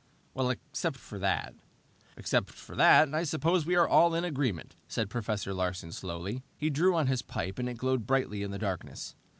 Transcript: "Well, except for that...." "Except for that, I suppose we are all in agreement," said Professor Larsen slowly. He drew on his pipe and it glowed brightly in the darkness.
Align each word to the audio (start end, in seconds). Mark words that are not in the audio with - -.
"Well, 0.33 0.49
except 0.49 0.95
for 0.97 1.19
that...." 1.19 1.53
"Except 2.17 2.49
for 2.49 2.75
that, 2.75 3.13
I 3.13 3.21
suppose 3.23 3.67
we 3.67 3.75
are 3.75 3.87
all 3.87 4.15
in 4.15 4.23
agreement," 4.23 4.75
said 4.87 5.11
Professor 5.11 5.53
Larsen 5.53 5.91
slowly. 5.91 6.41
He 6.57 6.71
drew 6.71 6.95
on 6.95 7.05
his 7.05 7.21
pipe 7.21 7.59
and 7.59 7.69
it 7.69 7.77
glowed 7.77 8.07
brightly 8.07 8.41
in 8.41 8.49
the 8.49 8.57
darkness. 8.57 9.13